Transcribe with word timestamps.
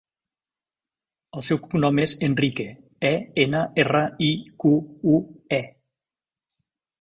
El 1.39 1.43
seu 1.49 1.59
cognom 1.67 2.01
és 2.05 2.15
Enrique: 2.27 2.65
e, 3.09 3.11
ena, 3.45 3.61
erra, 3.85 4.03
i, 4.29 4.31
cu, 4.65 4.73
u, 5.17 5.21
e. 5.61 5.61